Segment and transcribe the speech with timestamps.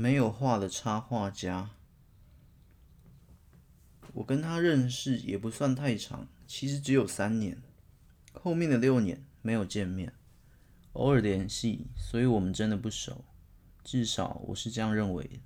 [0.00, 1.70] 没有画的插画家。
[4.12, 7.60] 我跟他认识也不算太长，其实只有三年。
[8.32, 10.12] 后面的六年没有见面，
[10.92, 13.24] 偶尔联系，所以我们真的不熟。
[13.82, 15.40] 至少我是这样认为。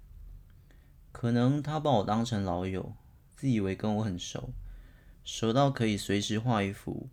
[1.12, 2.94] 可能他把我当成老友，
[3.34, 4.50] 自以为跟我很熟，
[5.24, 7.08] 熟到可以随时画一幅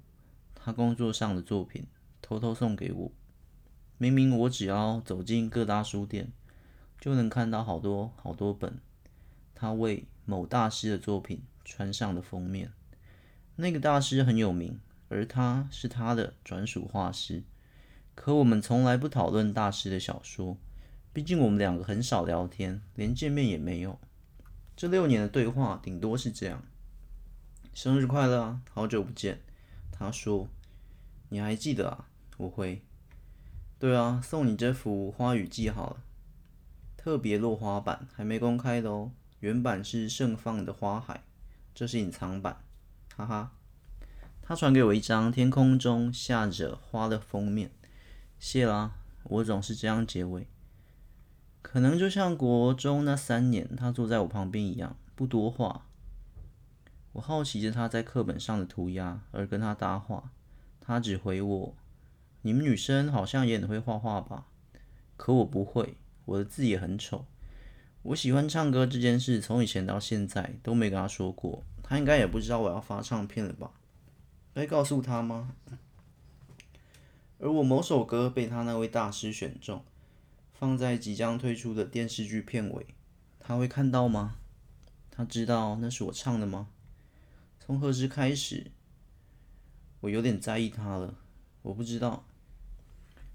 [0.54, 1.88] 他工作上的作品，
[2.22, 3.12] 偷偷送给我。
[3.98, 6.34] 明明我只要走进各大书店，
[7.00, 8.78] 就能看到好多好多本
[9.56, 12.72] 他为某大师的作品穿上的封面。
[13.56, 17.44] 那个大师很有名，而他是他的专属画师。
[18.16, 20.58] 可我们从来不讨论大师的小说，
[21.12, 24.00] 毕竟我们两个很少聊天，连见面也没有。
[24.76, 26.64] 这六年的对话顶多是这样：
[27.74, 29.42] 生日快乐啊，好久不见。
[29.92, 30.48] 他说
[31.30, 32.82] ：“你还记得啊？”我回。
[33.78, 36.04] 对啊，送你这幅《花语记》好了，
[37.02, 39.14] 特别落花版，还没公开的哦。
[39.40, 41.24] 原版是盛放的花海，
[41.74, 42.58] 这是隐藏版，
[43.16, 43.54] 哈哈。
[44.42, 47.72] 他传给我一张天空中下着花的封面，
[48.38, 48.98] 谢啦。
[49.24, 50.48] 我总是这样结尾，
[51.62, 55.86] 可能就像国中那三年，他坐在我旁边一样，不多话。
[57.14, 60.32] 我好奇着他在课本上的涂鸦，而跟他搭话，
[60.82, 61.76] 他只回我。
[62.42, 64.48] 你们女生好像也很会画画吧？
[65.16, 65.96] 可我不会，
[66.30, 67.26] 我的字也很丑。
[68.04, 71.64] 我喜欢唱歌这件事，从以前到现在都没跟他说过。
[71.82, 73.72] 他应该也不知道我要发唱片了吧？
[74.54, 75.56] 该告诉他吗？
[77.40, 79.84] 而我某首歌被他那位大师选中，
[80.54, 82.86] 放在即将推出的电视剧片尾，
[83.40, 84.36] 他会看到吗？
[85.10, 86.68] 他知道那是我唱的吗？
[87.60, 88.70] 从何时开始，
[90.02, 91.16] 我有点在意他了？
[91.64, 92.24] 我不知道。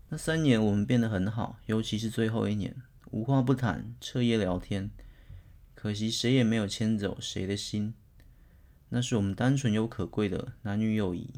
[0.09, 2.77] 那三年我们变得很好，尤其是最后一年，
[3.11, 4.91] 无话不谈，彻夜聊天。
[5.75, 7.95] 可惜谁也没有牵走谁的心。
[8.91, 11.31] 那是我们单纯又可贵的男女友谊。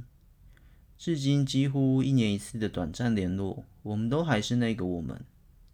[0.99, 5.25] 至今几乎一年一次的短暂联络，我们都还是那个我们，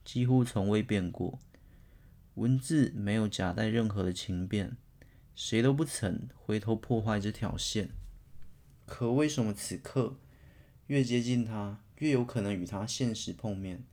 [0.04, 1.38] 几乎从未变过。
[2.34, 4.76] 文字没有夹带任何的情变，
[5.34, 7.90] 谁都不曾回头破坏这条线。
[8.86, 10.16] 可为什么此刻？
[10.86, 13.84] 越接近他，越有可能与他现实碰面，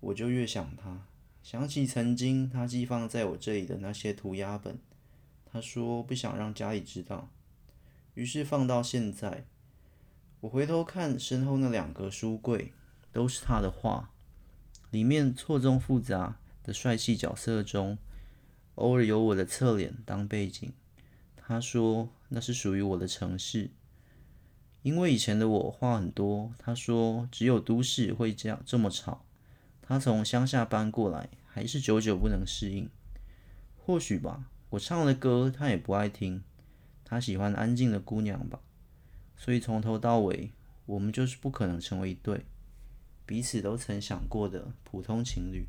[0.00, 1.06] 我就越想他，
[1.44, 4.76] 想起曾经他寄放在我这里的那些涂鸦本。
[5.46, 7.30] 他说不想让家里知道，
[8.14, 9.44] 于是放到现在。
[10.40, 12.72] 我回头看身后那两个书柜，
[13.12, 14.10] 都是他的画，
[14.90, 17.96] 里面错综复杂的帅气角色中，
[18.74, 20.72] 偶尔有我的侧脸当背景。
[21.36, 23.70] 他说那是属于我的城市。
[24.82, 29.24] 因为以前的我话很多，他说只有都市会这样这么吵。
[29.82, 32.88] 他从乡下搬过来，还是久久不能适应。
[33.76, 36.42] 或许吧，我唱的歌他也不爱听，
[37.04, 38.60] 他喜欢安静的姑娘吧。
[39.36, 40.52] 所以从头到尾，
[40.86, 42.46] 我们就是不可能成为一对，
[43.26, 45.66] 彼此都曾想过的普通情侣。